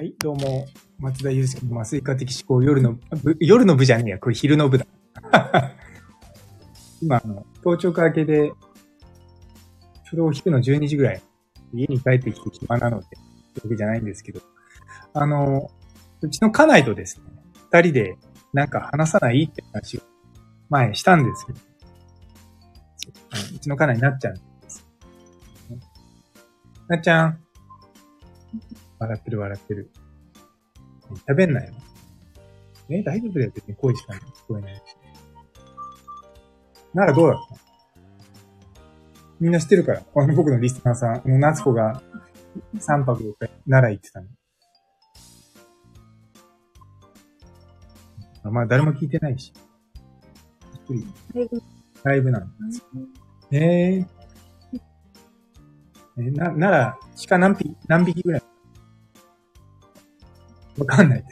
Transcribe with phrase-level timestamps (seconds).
[0.00, 0.66] はい、どうも、
[0.98, 4.86] 松田祐介の麻酔科的思考、夜の部、夜の部じゃねえや、これ昼の部だ。
[7.02, 8.50] 今、あの、当直明けで、
[10.08, 11.22] それを引くの12時ぐらい、
[11.74, 13.16] 家に帰ってきて暇なので、って
[13.62, 14.40] わけじゃないんですけど、
[15.12, 15.70] あの、
[16.22, 17.24] うちの家内とですね、
[17.70, 18.16] 二人で
[18.54, 19.50] なんか話さない？
[19.52, 20.00] って話を
[20.70, 21.58] 前したんですけど、
[23.54, 24.86] うちの家内になっちゃうんです。
[26.88, 27.44] なっちゃん。
[29.00, 29.90] 笑ってる笑ってる。
[31.26, 31.72] 食べんなよ。
[32.90, 33.52] え、大丈夫だよ。
[33.54, 34.82] 別に声しか聞こえない。
[36.94, 37.56] ならどうだった？
[39.40, 40.02] みんな知ってるから。
[40.14, 42.02] あの僕のリスナーさん、あの夏子が
[42.76, 43.36] 3泊4日
[43.68, 44.26] 奈良行ってたの。
[48.42, 49.52] あまあ誰も聞いてないし。
[52.02, 52.84] ライブなんです。
[53.52, 54.06] ええ
[56.18, 58.39] え、な、なら、鹿何匹、何匹ぐらい？
[60.80, 61.24] わかんない。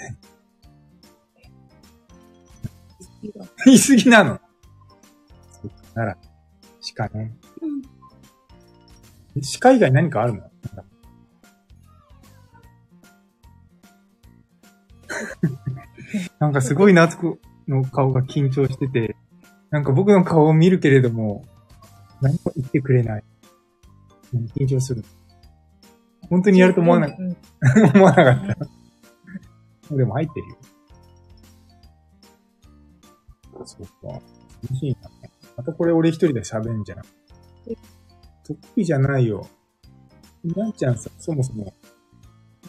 [3.65, 4.41] 言い過ぎなの。
[5.51, 6.18] そうかなら、
[6.96, 7.32] 鹿ね。
[9.60, 10.43] 鹿以外何かあるの？
[16.38, 19.16] なんかすごい夏子の顔が緊張してて、
[19.71, 21.45] なんか僕の顔を見るけれども、
[22.21, 23.24] 何も言ってくれない。
[24.35, 25.04] うん緊張する。
[26.29, 27.37] 本当にやると思わな、うん
[27.96, 28.77] 思わなかった。
[29.91, 30.57] でも入ってるよ。
[33.65, 34.21] そうか。
[34.63, 35.11] 楽しいな。
[35.57, 37.03] またこれ俺一人で喋んじゃん。
[38.45, 39.47] 得意じゃないよ。
[40.45, 41.73] なっちゃんさ、そもそも。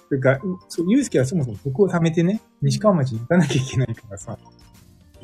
[0.10, 4.38] てか、そう、ゆうすけはそもそも徳を貯めてね、西川町に行かなきゃいけないからさ、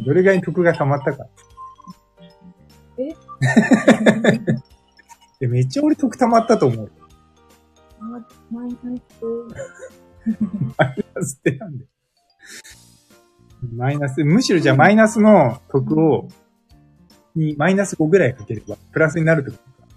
[0.05, 1.25] どれぐらい徳が溜まったか。
[2.97, 3.15] え？
[5.39, 6.91] でめっちゃ俺徳溜まったと思う。
[7.99, 8.03] あ
[8.51, 9.03] マイナス。
[10.77, 11.85] マイナスってなんで
[13.73, 16.27] マイナス、むしろじゃあマイナスの得を、
[17.35, 19.87] にマイナス5ぐらいかければ、プラスになるってことか。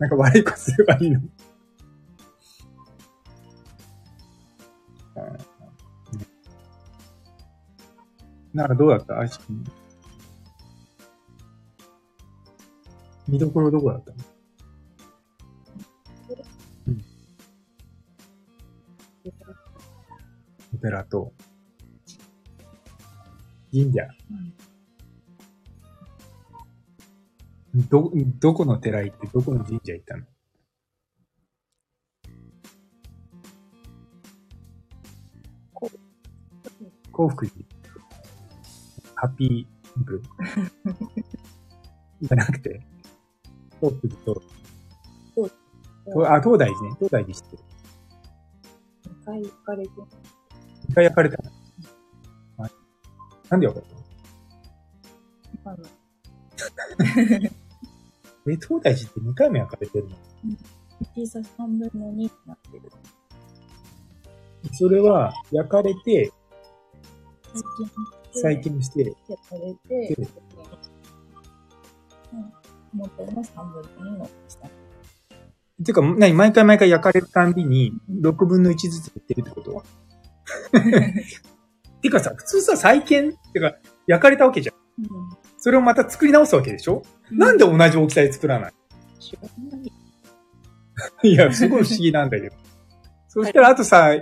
[0.00, 1.20] なんか悪いことすればいいの。
[5.16, 5.32] あー
[6.18, 6.26] ね
[8.52, 9.18] ならどうだった？
[9.18, 9.64] アイシ君。
[13.28, 14.16] 見どころどこだったの？
[20.84, 21.32] 寺と、
[23.72, 24.06] 神社。
[27.88, 30.26] ど、どこの寺行って、どこの神社行ったの？
[37.10, 37.64] 幸福寺。
[39.14, 39.66] ハッピー
[40.04, 40.20] ブ
[42.20, 42.82] じゃなくて、
[43.80, 44.42] 幸福寺と、
[46.12, 46.90] とあ、東大寺ね。
[46.98, 47.62] 東大寺知ってる。
[49.22, 49.92] 2回行かれて、
[50.94, 51.42] 一回焼かれた。
[51.42, 51.50] の。
[52.56, 52.70] はい。
[53.50, 53.88] なんで焼かれ
[55.64, 55.78] たの？
[58.46, 60.16] え、東大寺って2回も焼かれてるの？
[61.16, 62.82] 小さ3分の2になってる。
[64.72, 66.32] それは、焼かれて、
[67.52, 67.90] 最近、
[68.40, 70.28] 再建して、焼かれて、で
[72.32, 72.52] うん、
[72.94, 74.70] 元の3分の2の下。
[75.84, 79.84] てか、なに、毎回毎回焼かれるたんびに、6分の1ずつ減ってるってこと
[82.02, 83.74] てかさ、普通さ、再建ってか、
[84.06, 84.74] 焼かれたわけじゃん。
[85.58, 88.72] それをまた作り直すわけでしょ、なんで同じ大きさで作らない？
[91.22, 91.28] い。
[91.32, 92.56] いや、すごい不思議なんだけど。
[93.28, 94.16] そしたら、あとさ、あ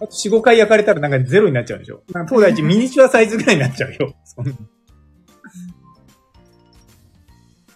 [0.00, 2.02] と4、5回焼かれたらなんかゼロになっちゃうんでしょ？
[2.06, 4.14] 東大寺ミニチュアサイズぐらいになっちゃうよ。
[4.24, 4.52] そんな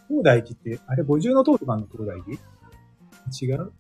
[0.09, 1.87] 東大寺って、あれ50の塔とかの？
[1.91, 3.56] 東大寺？
[3.56, 3.72] 違う？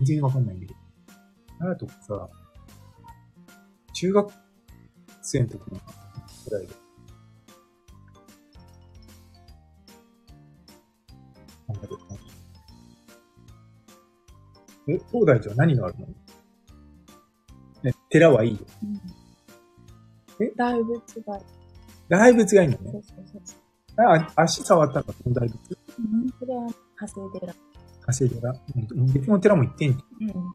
[0.00, 0.77] 全然わかんないんだけど。
[1.58, 2.28] 奈良とかさ、
[3.94, 4.32] 中学
[5.22, 5.80] 生の時の
[6.48, 6.74] ぐらいで。
[14.90, 16.06] え、東大寺は何があるの？
[17.82, 18.58] ね、寺はいいよ。
[20.40, 20.50] え？
[20.56, 21.38] 大仏が、
[22.08, 22.90] 大仏がいいのね。
[22.92, 23.60] そうそうそう。
[24.00, 25.76] あ、足触ったのか、その大仏？
[25.98, 27.52] うん、それは火星寺。
[27.52, 27.58] 火
[28.06, 28.50] 星寺。
[28.50, 28.54] う
[28.94, 30.30] ん別の寺も行ってんじゃん。
[30.30, 30.52] うん。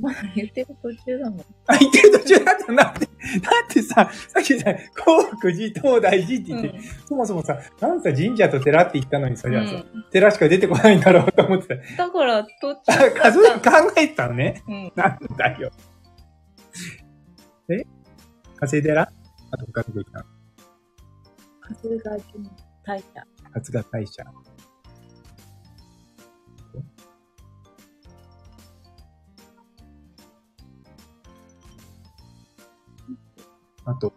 [0.00, 1.40] まだ言ってる途中だもん。
[1.66, 3.06] あ、行ってる途中だったなって。
[3.06, 12.06] だってさ、さっきさ、幸福寺、東大寺って言って、そもそもさ、なんさ神社と寺って言ったのにさ、じゃあさ、寺しか出てこないんだろうと思ってた。
[12.06, 14.62] だから、途中あ、数え、考えてたのね。
[14.66, 14.92] うん。
[14.94, 15.70] なんだよ。
[17.70, 17.84] え？
[18.56, 19.02] 火星寺？
[19.02, 20.24] あと他どこ行ったの
[21.60, 22.16] 春日寺
[22.84, 23.04] 大社。
[23.52, 24.24] 初が大社。
[33.90, 34.12] あと、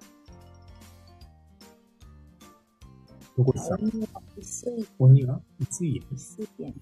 [3.38, 5.40] どこでさ、鬼は薄い、鬼が？
[5.62, 6.74] 薄い薄い園。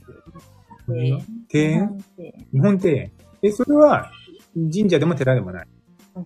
[0.88, 1.20] 鬼が？
[1.54, 2.04] 庭園？
[2.52, 3.12] 日本庭園。
[3.44, 4.12] え、それは、
[4.56, 5.68] 神社でも寺でもない。
[6.16, 6.24] うん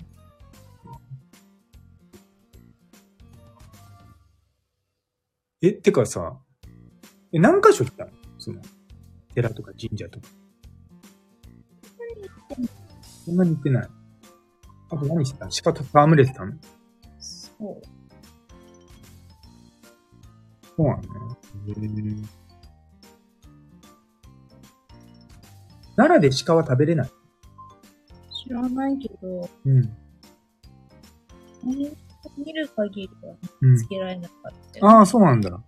[5.62, 6.38] え、てかさ、
[7.34, 8.12] え、何箇所行ったの？
[8.38, 8.62] その、
[9.36, 10.28] 寺とか神社とか。
[13.26, 13.90] そんなに行ってない。
[14.94, 15.46] あと何してた？
[15.46, 16.54] の鹿と戯れてたの？
[17.20, 17.82] そう。
[20.76, 21.08] そうなのね。
[21.68, 22.24] へー
[25.96, 27.10] 奈良で鹿は食べれない？
[28.46, 29.96] 知らないけど、うん。
[31.64, 31.96] 見
[32.36, 33.88] 見る限りはうんつ。
[33.88, 34.90] けられなかったよ。
[34.90, 35.62] ああ、そうなんだ。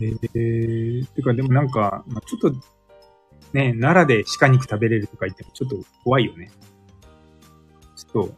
[0.00, 2.50] ええー、てかでもなんか、まあ、ちょっと、
[3.52, 6.50] ね、奈良で鹿肉食べれるとか言ってもちょっと怖いよね。
[8.12, 8.34] ちょっと、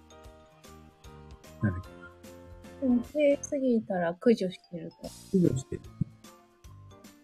[1.67, 1.82] なんだっ
[2.81, 4.97] でも、増えすぎたら駆除してると。
[5.32, 5.81] け、駆除して。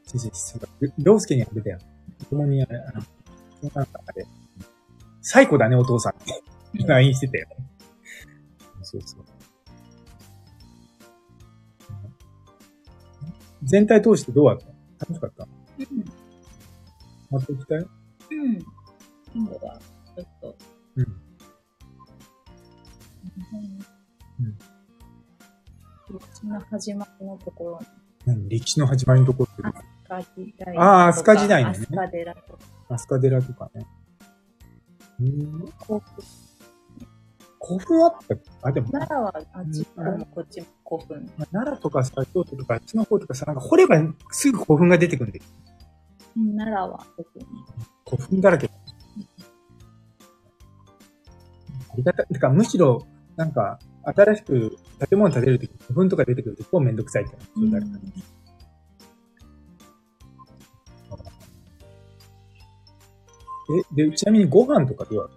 [0.06, 0.68] 先生、そうだ、
[0.98, 1.78] 洋介にあげたよ。
[2.18, 3.02] 子供にあれ、あの、
[3.74, 4.26] なんかあれ、
[5.22, 6.42] 最高だね、お父さんって。
[6.86, 7.46] LINE してたよ。
[8.82, 9.24] そうそう。
[13.62, 14.58] 全体通してどうだっ
[14.98, 15.04] た？
[15.06, 15.44] 楽しかった？
[15.78, 16.04] うん。
[17.30, 17.78] また行きたい？
[17.78, 17.84] う
[18.48, 18.58] ん。
[19.34, 19.78] 今度は、
[20.16, 20.56] ちょっと、
[20.96, 21.22] うん。
[26.08, 27.86] 歴史の始まりのところに、
[28.26, 28.86] 何歴史の？
[28.86, 29.72] 始まりのところ
[30.78, 32.58] あー飛鳥時代のね飛鳥寺とか、
[32.88, 33.86] 飛鳥寺とかね。
[35.20, 35.72] うん。
[35.78, 36.22] 甲府
[37.62, 38.50] 古墳あったっけ？
[38.62, 41.30] あ、でも、奈良はあっちうんもこっちも古墳。
[41.36, 43.96] まあ奈良とかさ、京都とかあっちの方とかさ、なんか掘れば
[44.30, 45.44] すぐ古墳が出てくるんだよ。
[46.36, 47.44] うん奈良は特に。
[48.08, 48.66] 古墳だらけ。
[51.92, 52.26] ありがたい。
[52.26, 53.06] てか、むしろ、
[53.36, 58.12] なんか、新しく建物建てるとき、古墳とか出てくると結構めんどくさいって思う誰かに
[63.72, 65.30] え、で、ちなみにご飯とかどう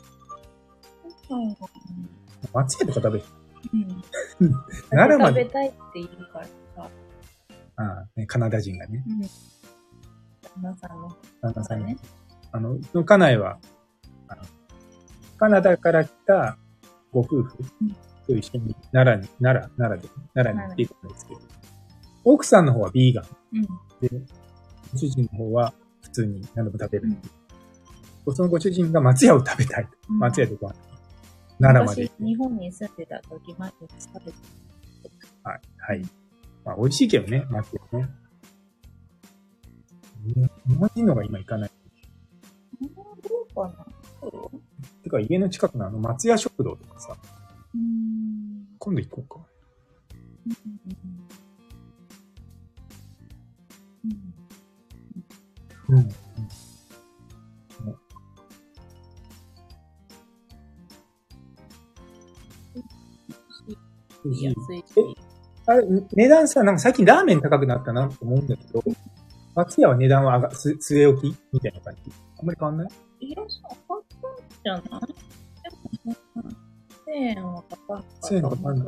[1.30, 1.68] だっうんた
[2.54, 3.25] 松屋とか食べる？
[3.74, 4.51] うん。
[4.51, 5.44] 食 奈良まで。
[5.44, 6.45] べたいって言うから
[6.75, 6.89] さ、
[7.75, 9.04] ああ、ね、カナダ人がね。
[9.07, 9.21] うん。
[9.21, 9.30] 旦
[10.62, 11.10] 那さんの。
[11.42, 11.98] 旦那さんがね。
[12.51, 13.60] あの、の家内は、
[14.27, 14.44] あの、
[15.38, 16.57] カナダから来た
[17.12, 17.95] ご夫婦うん
[18.28, 21.42] と一緒に奈良に、奈良、奈良で、奈良に行っていたんですけど、
[22.24, 23.62] 奥さんの方はビーガンうん。
[23.62, 24.25] で、
[24.92, 27.08] ご主人の方は普通に何でも食べる。
[27.08, 27.22] うん
[28.31, 30.75] そのご主人が松屋を食べたい松屋でご飯。
[31.60, 34.38] 奈良まで私、日本に住んでた時、毎日食べて
[35.44, 35.62] はい。
[35.78, 36.02] はい。
[36.64, 38.08] まあ、美味しいけどね、松屋ね。
[40.36, 41.70] ね日本人の方が今行かない。
[41.70, 42.86] た。
[42.86, 43.86] どうかな
[45.04, 47.18] てか、家の近くのあの松屋食堂とかさ。
[47.74, 49.40] 今度行こうか。
[50.46, 50.54] うん
[55.90, 55.98] うんうん。
[55.98, 56.12] うん。
[64.25, 64.84] 安いし。
[65.66, 68.84] あれ、値段さ、なんか最近ラーメン高くなったなと思うんだけど、
[69.56, 72.12] 松屋は値段は上が、す、据え置きみたいな感じ？
[72.40, 72.90] あんまり変わんない？
[73.20, 74.06] いや、そう、高いん
[74.63, 75.01] じゃない？
[77.13, 78.86] 1000円はかかん1000円かかいいっ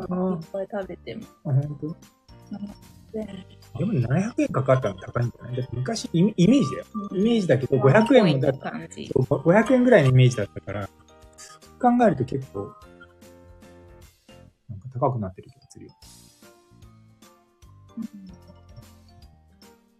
[0.51, 1.21] ぱい食べても。
[1.45, 3.45] あ、本当？1000円
[3.77, 5.67] でも700円かかったら高いんじゃない？
[5.73, 6.85] 昔イメ、イメージだよ。
[7.13, 9.07] イメージだけど、500円もだっ感じ。
[9.13, 10.91] そう500円ぐらいのイメージだったから、考
[12.05, 12.59] えると結構、
[14.69, 15.91] なんか高くなってる気がするよ。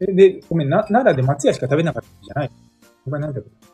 [0.01, 2.51] え、で、ごめん、な、奈良で松屋しか食べなかったんじゃない？
[3.05, 3.64] 他に何食べた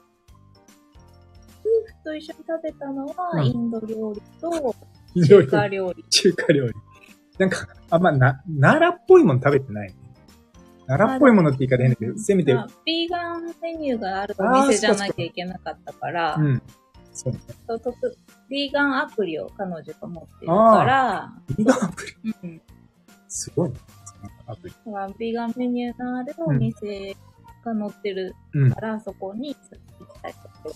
[2.04, 4.76] と一緒に食べたのは、うんインド料理と
[5.16, 6.04] 中華料理。
[6.10, 6.74] 中華料理。
[7.38, 9.96] なんか、あんまな、奈良っぽいもの食べてないね。
[10.88, 16.62] 奈良っぽいものって言い方変だけど、せめて、まあビーガンメニューがあるお店じゃなきゃいけなかったから、うん。
[17.14, 17.40] そうね。
[17.68, 18.18] そう特
[18.50, 22.36] ビーガンアプリを彼女が持ってるから、ビーガンアプリ。
[22.44, 22.62] うん。
[23.28, 23.76] すごいね。
[24.48, 24.74] アプリ。
[24.86, 27.16] だからビーガンメニューのあるお店
[27.66, 28.82] が載ってるうんか。
[28.82, 29.70] ら、そこに行き
[30.22, 30.72] たいところ、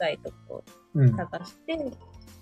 [0.00, 0.64] たいとこ。
[0.94, 1.78] 探して、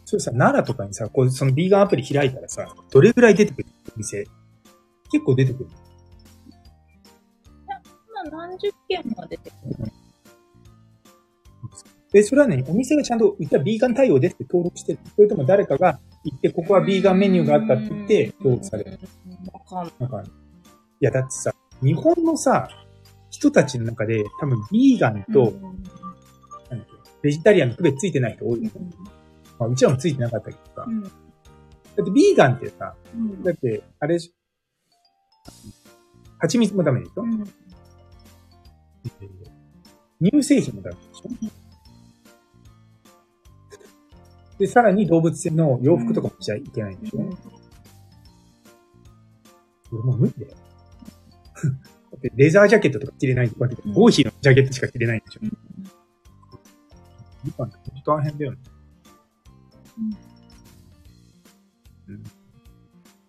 [0.04, 4.26] それさ、奈良とかにさ、こう、そのビーガンアプリ開いたらさ、どれぐらい出てくる店？
[5.10, 5.70] 結構出てくる。
[7.66, 9.92] まあ何十件も出てくる。
[12.14, 14.98] え、それはね、お店がちゃんと、言ったらビーガン対応ですって登録してる。
[15.14, 18.98] それとも誰かが行って、ここはビーガンメニューがあったって言って登録される。
[19.26, 19.32] うん。
[19.52, 19.94] わかんない。
[19.98, 20.30] なんか、い
[21.00, 22.70] や、だってさ、日本のさ、
[23.28, 25.52] 人たちの中で、多分、ビーガンと、
[27.22, 28.64] ベジタリアンの区別ついてない人多い。
[28.64, 28.70] よ。
[29.58, 31.02] まあ、うちらもついてなかったけどさ、うん。
[31.02, 31.10] だっ
[32.04, 33.42] てビーガンってさ、うん。
[33.42, 34.18] だって、あれ
[36.38, 37.44] 蜂蜜もダメでしょ、うん。
[40.22, 41.28] 乳製品もダメでしょ？
[44.58, 47.38] で、さらに動物性の洋服とかもしちゃいけないんでしょ、うん。
[49.92, 50.56] 俺もう無理だよ。
[52.12, 53.50] だってレザージャケットとか着れない。
[53.58, 55.58] わけで、うんゴーヒーのジャケットしか着れないんでしょ、うん
[57.44, 58.58] ビーガンって本当大変だよね。
[62.08, 62.24] うん。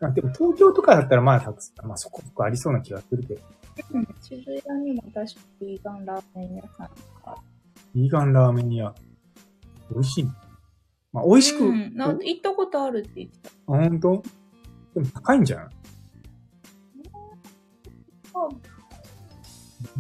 [0.02, 3.42] あでも東京とかだったらまあたくさん、まあそこそこありそうな気がするけど、
[3.94, 5.26] うん渋谷にも確か
[5.60, 6.90] ビーガンラーメン屋さん
[7.26, 7.38] が。
[7.94, 8.94] ビーガンラーメン屋、
[9.92, 10.32] 美味しいの
[11.12, 13.50] まあ美味しく、うん、な行ったことあるって言ってた。
[13.50, 14.24] あ、本当？
[14.94, 15.70] でも高いんじゃん。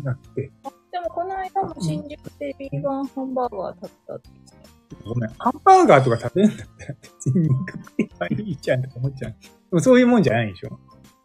[0.03, 0.51] だって、
[0.99, 4.51] でもこの間も新宿でビーガンハンバーガー食べたって言って
[4.97, 5.09] た。
[5.09, 9.31] ごめん、ハンバーガーとか食べるんだったら別に肉食えばいいじゃんとか思っちゃう。
[9.31, 10.77] でもそういうもんじゃないでしょ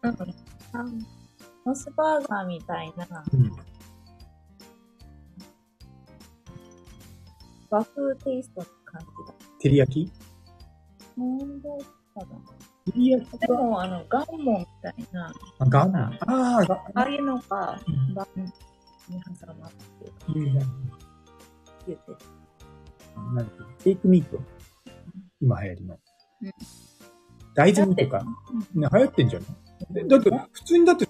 [0.03, 0.11] うん。
[0.11, 0.15] あ
[1.65, 3.51] モスバーガーみたいなうん。
[7.69, 9.33] 和風テイストの感じだ。
[9.59, 11.19] 照り焼き？
[11.19, 11.77] なんだっ
[12.13, 12.27] たか
[12.85, 13.39] 照り焼きな。
[13.39, 18.53] でも、あの、ガンモンみたいな、あ、ガンああー、ガああいうのがうん、バン
[19.09, 20.91] に挟まっていいじゃん。
[21.87, 22.11] 言って
[23.15, 23.21] た。
[23.21, 24.39] なんていうのフェイクミート
[25.41, 25.99] 今流行りの
[26.41, 26.51] うん。
[27.53, 28.23] 大豆ミートか。
[28.73, 29.49] ね、流行ってんじゃない？
[29.97, 31.07] えだって、普通にだって、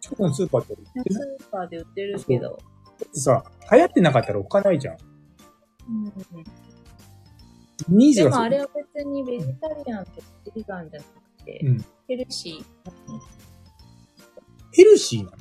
[0.00, 2.58] 近くのスーパーって売ってスないーパーで売ってるけど、
[3.12, 4.96] さ、流行ってなかったら置かないじゃん。
[4.96, 6.12] うん
[7.88, 10.12] ニーズがそでもあれは別にベジタリアンと
[10.54, 11.84] ビーガンじゃなくて、うん。
[12.08, 12.64] ヘルシー、
[14.72, 15.36] ヘルシーなの？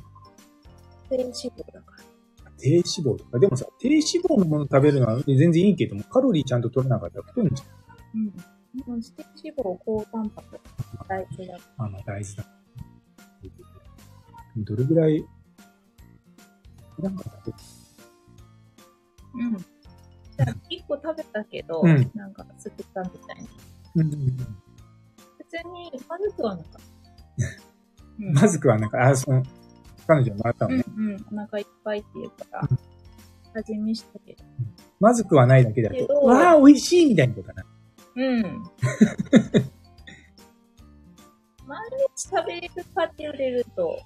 [1.17, 2.03] 低脂肪だから。
[2.57, 3.39] 低脂肪とか。
[3.39, 7.63] でもさ、低脂肪のもの食べるのは全然いいけども、カロリーちゃんと取れなかったら太るんじ
[8.15, 8.31] うん。
[8.31, 8.41] で
[8.87, 10.59] も低脂肪、高タンパク、
[11.07, 11.57] 大豆だ。
[11.77, 12.45] あ、まあ大豆だ。
[14.57, 15.25] どれぐらい、
[16.99, 17.23] なんか。
[19.35, 19.57] うん。
[19.57, 23.49] じゃあ、一個食べたけど、うんなんか、すくったみたいな。
[23.95, 24.37] うんうん
[25.61, 26.79] に、まずくはなかった。
[28.19, 29.43] うんまずくはなんか、あ、その、
[30.07, 30.83] 彼女にもらったのね。
[30.95, 31.25] うんうん。
[31.31, 32.67] お腹いっぱいって言うから、
[33.55, 34.43] 味見したけど。
[34.99, 37.65] まずくはないだけだと、けどわあ、美味しいみたいなことかな。
[38.15, 38.43] うん。
[41.65, 41.79] 毎
[42.15, 43.97] 日食べれるかって言われると、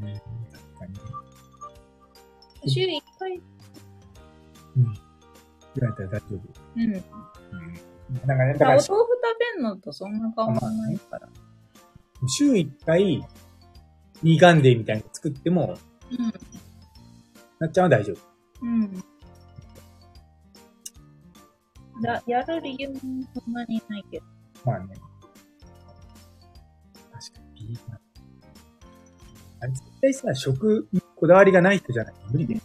[0.00, 0.20] うん、確
[0.78, 2.70] かに。
[2.70, 3.40] 週1回、
[5.74, 6.40] ぐらいだったら大丈夫。
[6.76, 6.92] うん。
[6.92, 8.94] なんかね、だだからお豆腐食
[9.56, 11.28] べんのとそんな変わらないから。
[12.28, 13.26] 週一回、
[14.22, 15.78] ビーガンデーみたいなの作っても、
[17.58, 18.18] なっちゃんは大丈夫。
[18.62, 18.82] うん。
[18.82, 19.04] うん。
[22.02, 22.98] だ、やる理由も
[23.34, 24.26] そんなにないけど。
[24.64, 24.94] まあね。
[27.12, 28.00] 確かに、ビーガン。
[29.60, 32.60] あれ、絶対さ、食にこだわりがない人じゃないと無理で。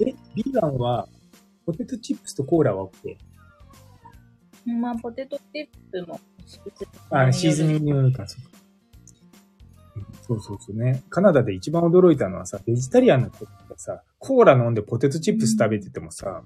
[0.00, 1.08] え、ビーガンは、
[1.66, 3.16] ポテトチップスとコーラは OK?
[4.80, 6.20] まあ、ポテトチップも、
[7.10, 8.57] あ、シーズニングによるか、そうか。
[10.28, 11.02] うんそうそうそうね。
[11.10, 16.42] カナダで一番驚いたのはさ、ベジタリアンの人がさ、コーラ飲んでポテトチップス食べててもさ、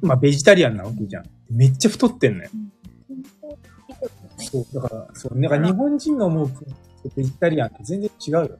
[0.00, 1.24] まあベジタリアンなわけじゃん。
[1.50, 2.50] めっちゃ太ってんのよ。
[4.36, 6.50] そう、だから、そう、なんか日本人の思う
[7.16, 8.50] ベジタリアンと全然違うよね。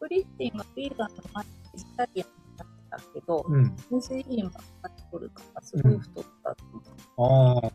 [0.00, 3.76] クリスティンがビーガンの前にベジタリアンになってたけど、うん。
[3.90, 7.72] 無水銀ばっかり取るから、すごい太ったって言ってああ。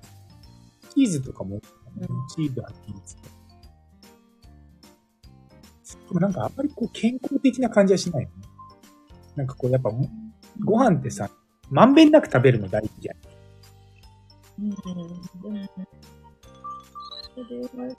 [0.94, 1.62] チーズとかも、うん
[2.36, 3.41] チーズはチーズ。
[6.12, 8.36] でもなんかあんまりこう健康的な感じはしないよね。
[9.38, 9.90] なんかこうやっぱ
[10.60, 11.30] ご飯ってさ、
[11.70, 13.18] まんべんなく食べるの大事じゃん。
[14.66, 14.82] うん、そ
[17.50, 17.96] れは、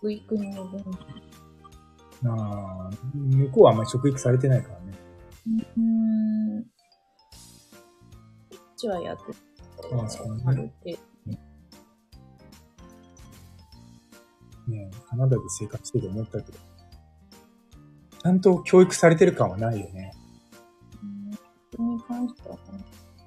[0.00, 0.84] 食育の分。
[2.26, 3.78] ああ、向こうはあん。
[3.78, 4.92] まり食育されてないからね。
[5.78, 6.62] うん。
[6.62, 6.68] こ
[8.56, 9.22] っちはやって
[9.96, 10.98] ああそうねある程
[14.68, 16.58] ねえカナダで生活してて思ったけど。
[18.22, 20.12] ちゃんと教育されてる感はないよね。
[21.78, 22.58] に関しては、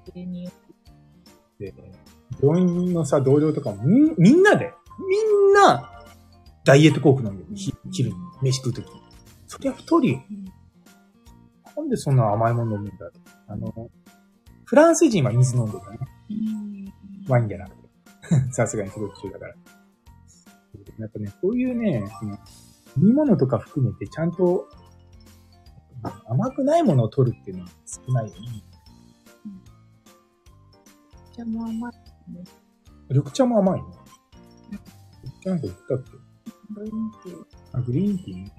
[0.06, 1.74] それによってで、
[2.40, 4.72] 病院のさ、同僚とかもみんみんなで、
[5.08, 5.90] みんな、
[6.64, 7.56] ダイエットコーク飲んでる。
[7.56, 8.86] ひ昼に、飯食うとき。
[9.46, 10.22] そりゃ太るよ。
[11.76, 13.10] なんでそんな甘いもの飲むんだ
[13.48, 13.90] あの、
[14.64, 15.98] フランス人は水飲んでるよね。
[17.28, 17.84] ワインじゃなくて。
[18.52, 19.54] さすがにすごく中だから。
[20.98, 22.32] やっぱね、こういうね、その
[22.96, 24.68] 飲み物とか含めてちゃんと
[26.34, 28.40] 甘くないものを取るっていうのは少ないよね。
[31.32, 31.92] じゃあ、まあまあ、
[33.08, 33.88] 緑茶も甘いの
[35.22, 36.10] 緑茶なんか売ったっけ？
[36.74, 37.44] グリーンティー。
[37.72, 38.50] あ、グリーンティー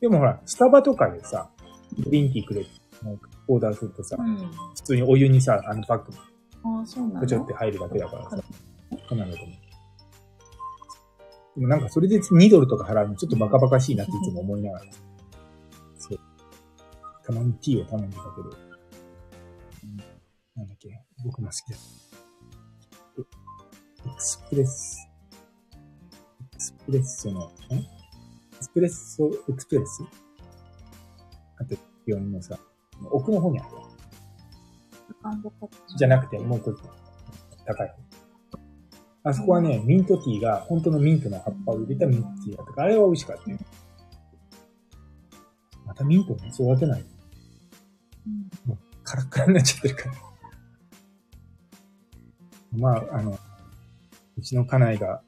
[0.00, 1.50] でもほら、スタバとかでさ、
[1.98, 2.66] グリーンティーくれ
[3.48, 4.36] オーダーするとさ、うん。
[4.74, 6.12] 普通にお湯にさ、あのパック、
[6.62, 8.38] ああ、そうなのポチョって入るだけだからさ、
[9.08, 9.56] そうなんだと思う。
[11.56, 14.84] でもなんかそれで2ドルとか払うのちょっとバカバカしいなっていつも思いながら。
[17.30, 18.48] たまにティーを頼んでたけど。
[18.48, 19.96] うん
[20.56, 20.88] なんだっけ
[21.24, 21.76] 僕も好きだ。
[24.06, 24.72] エエクスプレッソ。
[26.40, 27.50] エクスプレッソの、んエ
[28.60, 30.02] スプレッソエクスプレス？
[31.58, 32.58] あと、病院のさ、
[33.10, 33.68] 奥の方にある
[35.96, 36.82] じゃなくて、もうちょっと
[37.64, 37.94] 高い方。
[39.22, 43.58] あそこはね、ミントティーが、本当のミントの葉っぱを入れたミントティーだったから、あれは美味しかったよ。
[45.86, 47.04] またミントね、育てない。
[48.66, 50.14] もうカラッカラになっちゃってるから。
[52.72, 53.38] まあ、あの、
[54.36, 55.22] うちの家内が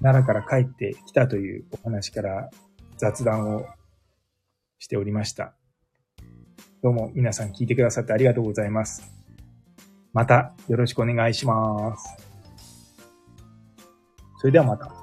[0.00, 2.50] 奈良から帰ってきたというお話から
[2.96, 3.66] 雑談を
[4.78, 5.54] しておりました。
[6.82, 9.12] どうも皆さん聞いてくださってありがとうございます。
[10.12, 12.16] またよろしくお願いします。
[14.38, 14.99] それではまた。